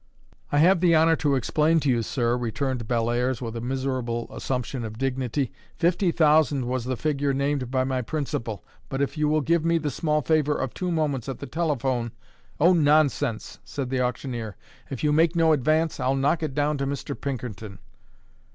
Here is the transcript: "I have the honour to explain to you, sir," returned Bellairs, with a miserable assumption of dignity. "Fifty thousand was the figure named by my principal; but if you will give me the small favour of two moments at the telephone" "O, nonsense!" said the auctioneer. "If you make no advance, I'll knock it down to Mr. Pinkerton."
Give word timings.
"I 0.51 0.57
have 0.57 0.79
the 0.79 0.95
honour 0.95 1.15
to 1.17 1.35
explain 1.35 1.79
to 1.81 1.89
you, 1.91 2.01
sir," 2.01 2.35
returned 2.35 2.87
Bellairs, 2.87 3.39
with 3.39 3.55
a 3.55 3.61
miserable 3.61 4.25
assumption 4.33 4.83
of 4.83 4.97
dignity. 4.97 5.51
"Fifty 5.77 6.11
thousand 6.11 6.65
was 6.65 6.85
the 6.85 6.97
figure 6.97 7.35
named 7.35 7.69
by 7.69 7.83
my 7.83 8.01
principal; 8.01 8.63
but 8.89 8.99
if 8.99 9.15
you 9.15 9.29
will 9.29 9.41
give 9.41 9.63
me 9.63 9.77
the 9.77 9.91
small 9.91 10.23
favour 10.23 10.55
of 10.57 10.73
two 10.73 10.91
moments 10.91 11.29
at 11.29 11.37
the 11.37 11.45
telephone" 11.45 12.13
"O, 12.59 12.73
nonsense!" 12.73 13.59
said 13.63 13.91
the 13.91 14.01
auctioneer. 14.01 14.57
"If 14.89 15.03
you 15.03 15.11
make 15.13 15.35
no 15.35 15.53
advance, 15.53 15.99
I'll 15.99 16.15
knock 16.15 16.41
it 16.41 16.55
down 16.55 16.79
to 16.79 16.87
Mr. 16.87 17.13
Pinkerton." 17.15 17.77